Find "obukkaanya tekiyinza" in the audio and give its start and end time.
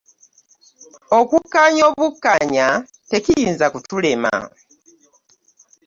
1.91-3.65